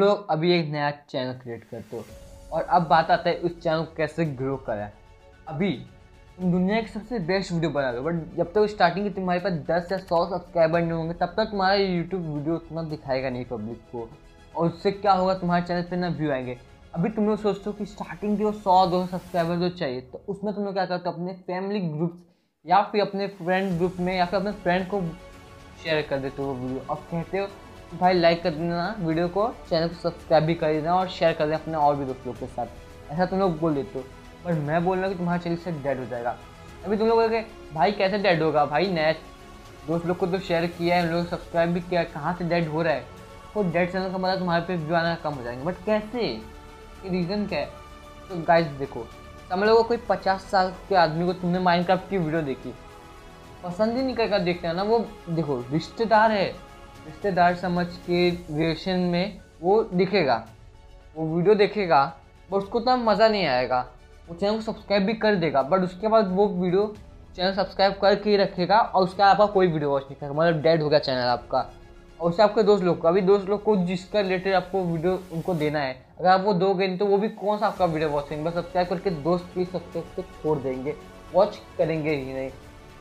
लोग 0.00 0.26
अभी 0.30 0.52
एक 0.52 0.68
नया 0.72 0.90
चैनल 0.90 1.32
क्रिएट 1.34 1.64
करते 1.70 1.96
हो 1.96 2.04
और 2.52 2.62
अब 2.62 2.86
बात 2.88 3.10
आता 3.10 3.30
है 3.30 3.36
उस 3.36 3.60
चैनल 3.62 3.84
को 3.84 3.94
कैसे 3.96 4.24
ग्रो 4.26 4.56
करा। 4.66 4.90
अभी 5.48 5.72
तुम 6.36 6.52
दुनिया 6.52 6.80
की 6.80 6.88
सबसे 6.88 7.18
बेस्ट 7.20 7.52
वीडियो 7.52 7.70
बना 7.70 7.90
लो 7.90 8.02
बट 8.02 8.36
जब 8.36 8.52
तक 8.52 8.66
स्टार्टिंग 8.70 9.04
की 9.04 9.10
तुम्हारे 9.14 9.40
पास 9.40 9.52
दस 9.70 9.92
या 9.92 9.98
सौ 9.98 10.24
सब्सक्राइबर 10.26 10.80
नहीं 10.80 10.92
होंगे, 10.92 11.14
तब 11.14 11.34
तक 11.36 11.50
तुम्हारा 11.50 11.74
यूट्यूब 11.74 12.22
वीडियो 12.26 12.54
उतना 12.54 12.82
दिखाएगा 12.84 13.30
नहीं 13.30 13.44
पब्लिक 13.44 13.80
को। 13.92 14.08
और 14.54 14.68
उससे 14.68 14.90
क्या 14.92 15.12
होगा, 15.12 15.34
तुम्हारे 15.34 15.64
चैनल 15.64 15.82
पर 15.82 15.96
ना 15.96 16.08
व्यू 16.10 16.30
आएँगे। 16.32 16.56
अभी 16.94 17.08
तुम 17.10 17.26
लोग 17.26 17.38
सोचते 17.38 17.62
हो 17.66 17.72
कि 17.72 17.86
स्टार्टिंग 17.86 18.36
के 18.38 18.44
वो 18.44 18.52
सौ, 18.52 18.86
दो 18.86 19.06
सब्सक्राइबर 19.06 19.56
जो 19.56 19.68
चाहिए 19.70 20.00
तो 20.02 20.22
उसमें 20.28 20.54
तुम 20.54 20.64
लोग 20.64 20.74
क्या 20.74 20.86
करते 20.86 21.08
हो, 21.08 21.14
अपने 21.14 21.32
फैमिली 21.46 21.80
ग्रुप 21.80 22.18
या 22.66 22.82
फिर 22.82 23.00
अपने 23.00 23.26
फ्रेंड 23.36 23.76
ग्रुप 23.78 23.96
में 24.00 24.16
या 24.16 24.24
फिर 24.26 24.38
अपने 24.40 24.52
फ्रेंड 24.62 24.86
को 24.88 25.00
शेयर 25.82 26.02
कर 26.02 26.18
देते 26.18 26.42
हो 26.42 26.48
वो 26.48 26.54
वीडियो 26.54 26.80
और 26.90 26.96
कहते 27.10 27.38
हो 27.38 27.46
भाई 27.90 28.14
लाइक 28.14 28.42
कर 28.42 28.50
देना 28.50 28.94
वीडियो 28.98 29.28
को 29.28 29.46
चैनल 29.68 29.88
को 29.88 29.94
सब्सक्राइब 29.94 30.44
भी 30.44 30.54
कर 30.54 30.72
देना 30.72 30.94
और 30.94 31.08
शेयर 31.08 31.32
कर 31.32 31.44
देना 31.44 31.56
अपने 31.56 31.74
और 31.76 31.96
भी 31.96 32.04
दोस्तों 32.04 32.32
के 32.32 32.46
साथ। 32.46 33.12
ऐसा 33.12 33.24
तुम 33.26 33.38
लोग 33.38 33.58
बोल 33.60 33.74
देते 33.74 33.98
हो, 33.98 34.04
पर 34.44 34.52
मैं 34.52 34.84
बोल 34.84 34.96
रहा 34.96 35.06
हूँ 35.06 35.12
कि 35.14 35.18
तुम्हारा 35.18 35.42
चैनल 35.42 35.56
से 35.56 35.72
डेड 35.72 35.98
हो 35.98 36.04
जाएगा। 36.04 36.36
अभी 36.84 36.96
तुम 36.96 37.08
लोग 37.08 37.16
बोलोगे 37.16 37.44
भाई 37.74 37.92
कैसे 37.92 38.18
डेड 38.18 38.42
होगा? 38.42 38.64
भाई 38.66 38.86
नया 38.88 39.12
दोस्त 39.86 40.06
लोग 40.06 40.16
को 40.16 40.26
तो 40.26 40.38
शेयर 40.38 40.66
किया 40.68 40.96
है 40.96 41.10
लोग 41.12 41.26
सब्सक्राइब 41.28 41.72
भी 41.72 41.80
किया 41.80 42.04
कहाँ 42.04 42.34
से 42.38 42.44
डेड 42.44 42.68
हो 42.68 42.82
रहा 42.82 42.92
है? 42.92 43.04
तो 43.54 43.62
डेड 43.62 43.92
चैनल 43.92 44.10
का 44.12 44.18
मतलब 44.18 44.38
तुम्हारे 44.38 44.64
पे 44.64 44.76
व्यू 44.76 44.94
आना 44.94 45.14
कम 45.14 45.34
हो 45.34 45.42
जाएँगे। 45.42 45.64
बट 45.64 45.84
कैसे? 45.86 46.32
रीज़न 47.06 47.46
क्या 47.46 47.58
है? 47.58 47.66
तो 48.28 48.42
गाइस 48.44 48.66
देखो, 48.78 49.06
समझ 49.50 49.68
लो 49.68 49.82
कोई 49.82 49.96
पचास 50.08 50.50
साल 50.50 50.72
के 50.88 50.94
आदमी 50.94 51.26
को 51.26 51.32
तुमने 51.32 51.58
माइनक्राफ्ट 51.58 52.10
की 52.10 52.18
वीडियो 52.18 52.42
देखी। 52.42 52.74
पसंद 53.64 53.96
ही 53.96 54.02
नहीं 54.02 54.44
देखते 54.44 54.66
हैं 54.66 54.74
ना, 54.74 54.82
वो 54.82 55.06
देखो, 55.30 55.64
रिश्तेदार 55.70 56.30
है। 56.30 56.69
रिश्तेदार 57.06 57.54
समझ 57.56 57.86
के 57.86 58.28
रिलेशन 58.30 58.98
में 59.12 59.40
वो 59.62 59.82
दिखेगा, 59.84 60.44
वो 61.16 61.26
वीडियो 61.26 61.54
देखेगा 61.56 62.04
बट 62.50 62.56
उसको 62.56 62.80
तो 62.80 62.96
मज़ा 62.98 63.28
नहीं 63.28 63.46
आएगा। 63.46 63.86
वो 64.28 64.34
चैनल 64.36 64.54
को 64.54 64.62
सब्सक्राइब 64.62 65.04
भी 65.04 65.14
कर 65.16 65.34
देगा 65.36 65.62
बट 65.64 65.82
उसके 65.82 66.08
बाद 66.08 66.32
वो 66.34 66.46
वीडियो 66.48 66.86
चैनल 67.36 67.52
सब्सक्राइब 67.54 67.92
करके 68.00 68.30
ही 68.30 68.36
रखेगा 68.36 68.78
और 68.78 69.04
उसका 69.04 69.26
आपका 69.26 69.46
कोई 69.48 69.66
वीडियो 69.66 69.90
वॉच 69.90 70.02
नहीं 70.02 70.16
करेगा। 70.16 70.34
मतलब 70.34 70.62
डेड 70.62 70.82
हो 70.82 70.88
गया 70.88 70.98
चैनल 71.00 71.28
आपका। 71.28 71.58
और 72.20 72.30
उससे 72.30 72.42
आपके 72.42 72.62
दोस्त 72.62 72.84
लोग 72.84 73.00
का, 73.02 73.08
अभी 73.08 73.20
दोस्त 73.22 73.48
लोग 73.48 73.62
को 73.62 73.76
जिसका 73.78 74.20
रिलेटेड 74.20 74.54
आपको 74.54 74.82
वीडियो 74.84 75.12
उनको 75.32 75.54
देना 75.54 75.80
है, 75.80 75.92
अगर 76.20 76.28
आप 76.28 76.40
वो 76.40 76.52
नहीं 76.76 76.96
तो 76.98 77.06
वो 77.06 77.18
भी 77.18 77.28
कौन 77.30 77.58
सा 77.58 77.66
आपका 77.66 77.84
वीडियो 77.84 78.08
वॉच 78.10 78.28
करेंगे 78.28 78.44
बस 78.44 78.54
सब्सक्राइब 78.54 78.88
करके 78.88 79.10
दोस्त 79.10 79.52
भी 79.54 79.64
सब्सक्राइब 79.64 80.24
छोड़ 80.42 80.58
देंगे। 80.58 80.94
वॉच 81.34 81.60
करेंगे 81.78 82.10
ही 82.10 82.32
नहीं। 82.32 82.50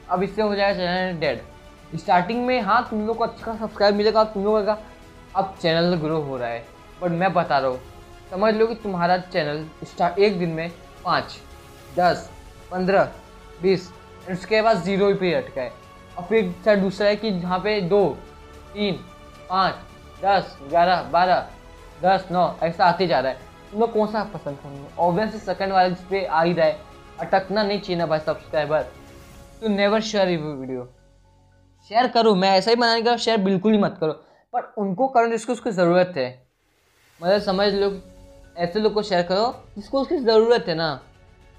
अब 0.09 0.23
इससे 0.23 0.41
हो 0.41 0.55
जाएगा 0.55 0.77
चैनल 0.77 1.19
डेड 1.19 1.41
स्टार्टिंग 1.93 2.45
में 2.45 2.59
हाँ 2.61 2.85
तुम 2.89 3.05
लोग 3.07 3.17
को 3.17 3.23
अच्छा 3.23 3.55
सब्सक्राइब 3.55 3.95
मिलेगा, 3.95 4.23
तुम 4.23 4.43
लोगों 4.43 4.63
का 4.65 4.77
अब 5.35 5.55
चैनल 5.61 5.95
ग्रो 5.95 6.19
हो 6.21 6.37
रहा 6.37 6.49
है। 6.49 6.65
बट 7.01 7.11
मैं 7.11 7.33
बता 7.33 7.57
रहा 7.57 7.69
हूँ, 7.69 7.79
समझ 8.31 8.53
लो 8.55 8.67
कि 8.67 8.75
तुम्हारा 8.75 9.17
चैनल 9.17 9.65
स्टार्ट 9.85 10.19
एक 10.19 10.37
दिन 10.39 10.49
में 10.49 10.69
पाँच, 11.05 11.39
दस, 11.97 12.29
पंद्रह, 12.71 13.11
बीस 13.61 13.91
उसके 14.31 14.61
बाद 14.61 14.83
ज़ीरो 14.83 15.13
पे 15.15 15.33
अटका 15.33 15.61
है। 15.61 15.71
और 16.17 16.25
फिर 16.25 16.53
सर 16.65 16.75
दूसरा 16.75 17.07
है 17.07 17.15
कि 17.15 17.31
जहाँ 17.31 17.59
पे 17.59 17.79
दो, 17.83 18.05
तीन, 18.73 18.99
पाँच, 19.49 19.75
दस, 20.23 20.57
ग्यारह, 20.69 21.01
बारह, 21.11 21.47
दस, 22.03 22.27
नौ, 22.31 22.53
ऐसा 22.63 22.85
आते 22.85 23.07
जा 23.07 23.19
रहा 23.19 23.31
है। 23.31 23.47
तुम 23.71 23.79
लोग 23.79 23.93
कौन 23.93 24.07
सा 24.07 24.23
पसंद 24.33 24.57
करोगे? 24.57 24.95
ऑब्वियसली 24.99 25.39
सेकंड 25.39 25.73
वाले 25.73 25.89
जिस 25.89 26.05
पे 26.09 26.23
आ 26.25 26.43
ही 26.43 26.53
रहा 26.53 26.65
है, 26.65 26.79
अटकना 27.19 27.63
नहीं 27.63 27.79
चाहिए 27.79 27.97
ना 27.97 28.05
भाई 28.05 28.19
subscriber 28.19 28.81
to 29.61 29.67
never 29.69 30.01
share 30.01 30.27
video 30.29 30.87
share 31.89 32.07
करो? 32.07 32.33
मैं 32.35 32.49
ऐसा 32.49 32.71
ही 32.71 32.75
बनाने 32.75 33.01
का 33.01 33.15
शेयर 33.17 33.37
बिल्कुल 33.39 33.71
ही 33.71 33.77
मत 33.77 33.97
करो। 33.99 34.13
पर 34.53 34.73
उनको 34.77 35.07
करो 35.07 35.27
जिसको 35.27 35.53
उसकी 35.53 35.71
ज़रूरत 35.71 36.13
है। 36.17 36.27
मतलब 37.19 37.39
समझ 37.41 37.73
लो, 37.73 37.91
ऐसे 38.57 38.79
लोग 38.79 38.93
को 38.93 39.01
शेयर 39.03 39.21
करो 39.23 39.53
जिसको 39.75 40.01
उसकी 40.01 40.17
ज़रूरत 40.17 40.65
है 40.67 40.75
ना। 40.75 40.89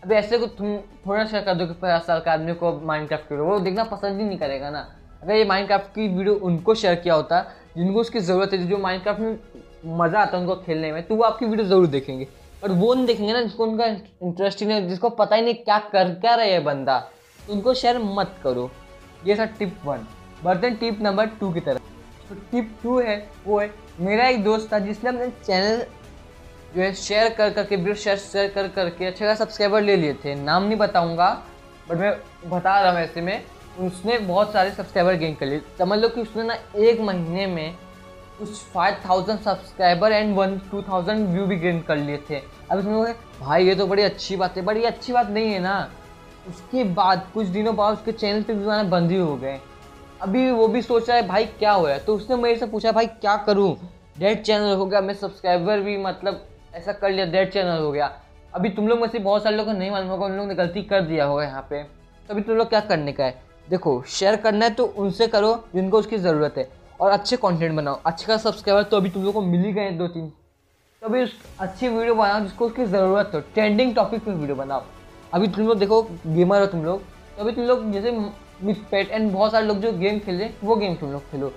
अभी 0.02 0.14
ऐसे 0.14 0.38
को 0.38 0.46
तुम 0.48 0.76
थोड़ा 1.06 1.24
शेयर 1.24 1.42
कर 1.44 1.54
दो 1.54 1.66
कि 1.66 1.72
पचास 1.72 2.06
साल 2.06 2.20
का 2.20 2.32
आदमी 2.32 2.54
को 2.54 2.72
माइंड 2.82 3.08
क्राफ्ट 3.08 3.28
करो 3.28 3.44
वो 3.44 3.58
देखना 3.60 3.84
पसंद 3.86 4.20
ही 4.20 4.26
नहीं 4.26 4.38
करेगा 4.38 4.70
ना। 4.70 4.86
अगर 5.22 5.34
ये 5.34 5.44
माइंड 5.44 5.66
क्राफ्ट 5.66 5.94
की 5.94 6.06
वीडियो 6.08 6.34
उनको 6.34 6.74
शेयर 6.74 6.94
किया 6.96 7.14
होता, 7.14 7.40
जिनको 7.76 8.00
उसकी 8.00 8.20
ज़रूरत 8.20 8.52
है, 8.52 8.66
जो 8.68 8.78
माइंड 8.78 9.02
क्राफ्ट 9.02 9.20
में 9.20 9.38
मज़ा 9.98 10.20
आता 10.20 10.36
है 10.36 10.42
उनको 10.42 10.54
खेलने 10.56 10.92
में 10.92 11.02
तो 11.06 11.16
वो 11.16 11.24
आपकी 11.24 11.46
वीडियो 11.46 11.68
ज़रूर 11.68 11.86
देखेंगे। 11.88 12.28
पर 12.62 12.70
वो 12.70 12.94
नहीं 12.94 13.06
देखेंगे 13.06 13.32
ना 13.32 13.42
जिसको 13.42 13.66
उनका 13.66 13.86
इंटरेस्ट 13.86 14.60
ही 14.60 14.66
नहीं 14.66 14.88
जिसको 14.88 15.10
पता 15.10 15.36
ही 15.36 15.42
नहीं 15.42 15.54
क्या 15.56 15.78
कर 15.92 16.14
क्या 16.14 16.34
रहा 16.34 16.46
है 16.46 16.62
बंदा। 16.64 16.98
तो 17.40 17.52
उनको 17.52 17.74
शेयर 17.74 17.98
मत 18.14 18.34
करो। 18.44 18.70
ये 19.26 19.36
था 19.36 19.44
टिप 19.58 19.76
वन 19.84 20.06
बर्तन 20.44 20.74
टिप 20.74 21.00
नंबर 21.02 21.26
टू 21.40 21.52
की 21.52 21.60
तरफ़। 21.60 21.82
तो 22.28 22.34
टिप 22.52 22.70
टू 22.82 22.98
है, 23.00 23.16
वो 23.46 23.58
है, 23.60 23.70
मेरा 24.00 24.26
एक 24.28 24.42
दोस्त 24.44 24.72
था 24.72 24.78
जिसने 24.78 25.10
अपने 25.10 25.28
चैनल 25.44 25.84
जो 26.74 26.82
है 26.82 26.92
शेयर 26.94 27.28
कर 27.34 27.50
करके 27.50 27.76
वीडियो 27.76 27.94
शेयर 27.96 28.16
शेयर 28.18 28.48
कर 28.50 28.68
करके 28.68 29.06
अच्छे 29.06 29.24
खास 29.26 29.38
सब्सक्राइबर 29.38 29.82
ले 29.82 29.96
लिए 29.96 30.14
थे। 30.24 30.34
नाम 30.34 30.62
नहीं 30.62 30.78
बताऊँगा 30.78 31.30
बट 31.88 31.96
मैं 31.96 32.12
बता 32.50 32.80
रहा 32.80 32.92
हूँ 32.92 33.00
ऐसे 33.00 33.20
में, 33.20 33.42
उसने 33.80 34.18
बहुत 34.18 34.52
सारे 34.52 34.70
सब्सक्राइबर 34.70 35.14
गेन 35.16 35.34
कर 35.34 35.46
लिए। 35.46 35.62
समझ 35.78 35.98
लो 35.98 36.08
कि 36.08 36.20
उसने 36.20 36.42
ना 36.42 36.54
एक 36.78 37.00
महीने 37.00 37.46
में 37.46 37.74
कुछ 38.38 38.48
five 38.74 38.96
thousand 39.06 39.38
subscriber 39.40 40.12
and 40.12 40.34
one 40.36 40.58
two 40.70 40.82
thousand 40.82 41.28
view 41.28 41.46
भी 41.46 41.56
गेन 41.56 41.80
कर 41.82 41.96
लिए 41.96 42.18
थे। 42.30 42.40
अब 42.70 42.78
उसमें 42.78 43.14
भाई, 43.40 43.66
ये 43.66 43.74
तो 43.74 43.86
बड़ी 43.86 44.02
अच्छी 44.02 44.36
बात 44.36 44.56
है। 44.56 44.62
बड़ी 44.64 44.84
अच्छी 44.84 45.12
बात 45.12 45.30
नहीं 45.30 45.52
है 45.52 45.58
ना। 45.58 45.90
उसके 46.48 46.84
बाद, 46.84 47.26
कुछ 47.34 47.46
दिनों 47.48 47.74
बाद 47.76 47.94
उसके 47.94 48.12
चैनल 48.12 48.42
पे 48.42 48.52
व्यू 48.52 48.70
आना 48.70 48.82
बंद 48.88 49.10
ही 49.10 49.16
हो 49.16 49.34
गए। 49.36 49.58
अभी 50.20 50.50
वो 50.50 50.66
भी 50.68 50.80
सोच 50.82 51.08
रहा 51.08 51.16
है, 51.16 51.26
भाई, 51.26 51.44
क्या 51.48 51.72
हुआ 51.72 51.90
है? 51.90 51.98
तो 51.98 52.14
उसने 52.14 52.36
मेरे 52.36 52.56
से 52.56 52.66
पूछा, 52.66 52.92
भाई, 52.92 53.06
क्या 53.06 53.36
करूँ? 53.36 53.76
डेड 54.18 54.42
चैनल 54.42 54.74
हो 54.74 54.86
गया, 54.86 55.00
मैं 55.00 55.14
सब्सक्राइबर 55.14 55.80
भी 55.80 55.96
मतलब 55.98 56.40
ऐसा 56.74 56.92
कर 56.92 57.10
लिया 57.10 57.26
डेड 57.26 57.52
चैनल 57.52 57.78
हो 57.78 57.90
गया। 57.92 58.12
अभी 58.54 58.68
तुम 58.70 58.88
लोग 58.88 59.00
में 59.00 59.08
से 59.08 59.18
बहुत 59.18 59.42
सारे 59.42 59.56
लोग 59.56 59.66
को 59.66 59.72
नहीं 59.72 59.90
मालूम 59.90 60.08
होगा, 60.08 60.26
उन 60.26 60.32
लोगों 60.32 60.48
ने 60.48 60.54
गलती 60.54 60.82
कर 60.82 61.00
दिया 61.02 61.24
होगा 61.24 61.44
यहाँ 61.44 61.66
पे। 61.70 61.82
तो 61.82 62.34
अभी 62.34 62.42
तुम 62.42 62.56
लोग 62.56 62.68
क्या 62.68 62.80
करने 62.80 63.12
का 63.12 63.24
है? 63.24 63.42
देखो 63.68 64.02
शेयर 64.08 64.36
करना 64.36 64.64
है 64.64 64.74
तो 64.74 64.84
उनसे 64.84 65.26
करो, 65.26 65.54
जिनको 65.74 65.98
उसकी 65.98 66.18
ज़रूरत 66.18 66.54
है। 66.58 66.68
और 67.00 67.10
अच्छे 67.10 67.36
कंटेंट 67.36 67.76
बनाओ, 67.76 68.00
अच्छे 68.06 68.26
का 68.26 68.36
सब्सक्राइबर 68.36 68.82
तो 68.82 68.96
अभी 68.96 69.10
तुम 69.10 69.24
लोग 69.24 69.34
को 69.34 69.42
मिल 69.42 69.64
ही 69.64 69.72
गए 69.72 69.90
दो 69.92 70.08
तीन 70.08 70.28
तो 71.02 71.06
अभी 71.06 71.22
उस 71.22 71.32
अच्छी 71.60 71.88
वीडियो 71.88 72.14
बनाओ 72.14 72.40
जिसको 72.40 72.66
उसकी 72.66 72.84
ज़रूरत 72.86 73.30
हो 73.34 73.40
ट्रेंडिंग 73.54 73.94
टॉपिक 73.94 74.24
पे 74.24 74.30
वीडियो 74.30 74.56
बनाओ। 74.56 74.82
अभी 75.34 75.48
तुम 75.48 75.66
लोग 75.66 75.78
देखो 75.78 76.02
गेमर 76.26 76.60
हो 76.60 76.66
तुम 76.66 76.84
लोग। 76.84 77.02
तो 77.36 77.42
अभी 77.42 77.52
तुम 77.52 77.64
लोग 77.64 77.90
जैसे 77.92 78.10
विथ 78.62 78.74
पेट 78.90 79.10
एंड 79.10 79.30
बहुत 79.32 79.52
सारे 79.52 79.66
लोग 79.66 79.78
जो 79.80 79.92
गेम 79.92 80.18
खेल 80.18 80.36
रहे 80.36 80.46
हैं, 80.46 80.56
वो 80.62 80.76
गेम 80.76 80.94
तुम 80.94 81.12
लोग 81.12 81.30
खेलो। 81.30 81.52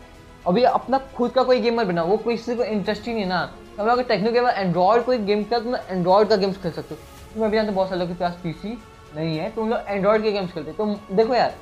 अभी 0.48 0.64
अपना 0.66 0.98
खुद 1.16 1.32
का 1.32 1.44
कोई 1.44 1.60
गेमर 1.62 1.86
बनाओ 1.86 2.08
वो 2.08 2.18
कोई 2.18 2.36
किसी 2.36 2.56
को 2.56 2.64
इंटरेस्ट 2.66 3.08
ही 3.08 3.14
नहीं 3.14 3.26
ना। 3.26 3.50
हम 3.80 3.90
अगर 3.92 4.04
टेक्नो 4.04 4.32
गेमर 4.32 4.50
एंड्रॉयड 4.52 5.04
कोई 5.04 5.18
गेम 5.20 5.44
खेला 5.44 5.60
तुम 5.60 5.76
एंड्रॉयड 5.76 6.28
का 6.28 6.36
गेम्स 6.36 6.58
खेल 6.64 6.72
सकते 6.72 6.96
हो। 6.96 7.34
तुम 7.34 7.46
अभी 7.46 7.58
जानते 7.58 7.72
बहुत 7.72 7.90
सारे 7.90 8.00
लोग 8.00 8.10
के 8.10 8.16
पास 8.16 8.38
पीसी 8.44 8.78
नहीं 9.16 9.38
है, 9.38 9.50
तुम 9.52 9.70
लोग 9.70 9.80
एंड्रॉयड 9.88 10.24
के 10.24 10.32
गेम्स 10.32 10.52
खेलते 10.54 10.72
तो 10.72 10.86
देखो 11.12 11.36
यार, 11.36 11.54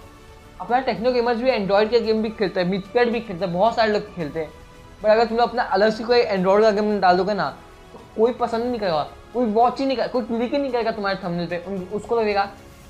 अपना 0.62 0.80
टेक्नो 0.82 1.12
गेमर्स 1.12 1.38
भी 1.38 1.50
एंड्रॉयड 1.50 1.90
के 1.90 2.00
गेम 2.00 2.22
भी 2.24 2.30
खेलते 2.32 2.60
हैं 2.60 2.68
मिथपेड 2.70 3.12
भी 3.12 3.20
खेलते 3.20 3.46
हैं, 3.46 3.54
बहुत 3.54 3.76
सारे 3.76 3.92
लोग 3.92 4.14
खेलते 4.16 4.40
हैं। 4.40 4.50
बट 5.04 5.10
अगर 5.10 5.26
तुम 5.26 5.38
लोग 5.38 5.50
अपना 5.50 5.64
अलग 5.64 5.92
से 5.92 6.04
कोई 6.04 6.18
एंड्रॉयड 6.18 6.64
का 6.64 6.72
गेम 6.72 7.00
डाल 7.00 7.18
दोगे 7.18 7.34
ना 7.34 7.50
तो 7.94 8.00
कोई 8.18 8.34
पसंद 8.34 8.64
नहीं 8.64 8.80
करेगा। 8.80 9.08
कोई 9.34 9.46
वॉच 9.48 9.80
ही 9.80 9.86
नहीं 9.86 9.98
करेगा 9.98 10.12
कोई 10.12 10.24
क्लिक 10.28 10.54
ही 10.54 10.58
नहीं 10.58 10.72
करेगा 10.72 10.92
तुम्हारे 10.92 11.18
थंबनेल 11.24 11.48
पे। 11.48 11.88
उसको 11.96 12.20
लगेगा, 12.20 12.44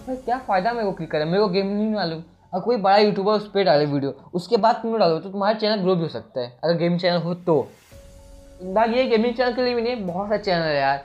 भाई, 0.07 0.15
क्या 0.15 0.37
फ़ायदा 0.47 0.71
मेरे 0.73 0.85
को 0.85 0.91
क्लिक 0.91 1.11
करें? 1.11 1.25
मेरे 1.25 1.39
को 1.39 1.47
गेम 1.49 1.67
नहीं 1.67 1.93
मालूम। 1.93 2.21
और 2.53 2.61
कोई 2.61 2.77
बड़ा 2.77 2.97
यूट्यूबर 2.97 3.33
उस 3.33 3.49
पर 3.51 3.63
डाले 3.63 3.85
वीडियो 3.85 4.13
उसके 4.33 4.57
बाद 4.57 4.75
तुम 4.75 4.97
डालो 4.97 5.19
तो 5.19 5.29
तुम्हारा 5.29 5.59
चैनल 5.59 5.81
ग्रो 5.81 5.95
भी 5.95 6.01
हो 6.01 6.09
सकता 6.09 6.41
है। 6.41 6.59
अगर 6.63 6.77
गेमिंग 6.77 6.99
चैनल 6.99 7.21
हो 7.21 7.33
तो। 7.35 7.67
ये 8.63 9.05
गेमिंग 9.05 9.33
चैनल 9.35 9.53
के 9.53 9.61
लिए 9.61 9.75
भी 9.75 9.81
नहीं, 9.81 10.05
बहुत 10.05 10.27
सारे 10.29 10.43
चैनल 10.43 10.61
है 10.61 10.75
यार। 10.75 10.97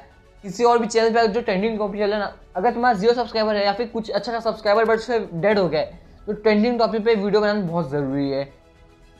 किसी 0.44 0.64
और 0.64 0.78
भी 0.78 0.86
चैनल 0.86 1.14
पर 1.14 1.26
जो 1.26 1.40
ट्रेंडिंग 1.42 1.78
टॉपिक 1.78 2.00
चल 2.00 2.06
रहा 2.06 2.18
है 2.18 2.24
ना, 2.24 2.32
अगर 2.56 2.72
तुम्हारा 2.72 2.98
ज़ीरो 2.98 3.12
सब्सक्राइबर 3.14 3.56
है 3.56 3.64
या 3.64 3.72
फिर 3.72 3.86
कुछ 3.88 4.10
अच्छा 4.10 4.32
खासा 4.32 4.50
सब्सक्राइबर 4.50 4.84
बट 4.84 4.96
उससे 4.96 5.18
डेड 5.34 5.58
हो 5.58 5.68
गया 5.68 5.82
तो 6.26 6.32
ट्रेंडिंग 6.34 6.78
टॉपिक 6.78 7.04
पे 7.04 7.14
वीडियो 7.14 7.40
बनाना 7.40 7.60
बहुत 7.62 7.90
ज़रूरी 7.90 8.30
है। 8.30 8.48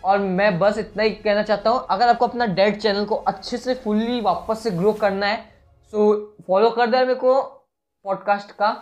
और 0.05 0.19
मैं 0.19 0.59
बस 0.59 0.79
इतना 0.79 1.03
ही 1.03 1.11
कहना 1.11 1.43
चाहता 1.43 1.71
हूँ, 1.71 1.87
अगर 1.91 2.09
आपको 2.09 2.27
अपना 2.27 2.47
डेड 2.49 2.81
चैनल 2.81 3.05
को 3.05 3.15
अच्छे 3.15 3.57
से 3.57 3.75
फुल्ली 3.77 4.21
वापस 4.21 4.63
से 4.63 4.71
ग्रो 4.73 4.93
करना 4.95 5.27
है 5.27 5.37
सो 5.93 6.15
फॉलो 6.47 6.71
कर 6.71 6.87
दे 6.87 6.99
मेरे 6.99 7.15
को 7.15 7.41
पॉडकास्ट 8.05 8.51
का। 8.53 8.77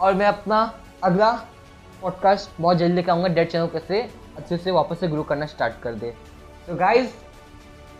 और 0.00 0.14
मैं 0.14 0.26
अपना 0.26 0.60
अगला 1.04 1.32
पॉडकास्ट 2.04 2.60
बहुत 2.60 2.76
जल्दी 2.76 2.94
लेकर 2.94 3.10
आऊँगा 3.10 3.28
डेड 3.28 3.50
चैनल 3.50 3.66
कैसे 3.66 4.00
अच्छे 4.36 4.56
से 4.56 4.70
वापस 4.70 5.00
से 5.00 5.08
ग्रो 5.08 5.22
करना 5.22 5.46
स्टार्ट 5.46 5.80
कर 5.82 5.94
दे। 5.94 6.10
तो 6.66 6.74
guys 6.76 7.10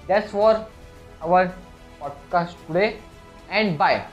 that's 0.08 0.30
for 0.32 0.54
our 1.22 1.46
podcast 2.00 2.66
today 2.66 2.86
and 3.50 3.76
bye 3.78 4.06